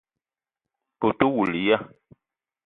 [1.05, 1.77] Ou te woul ya?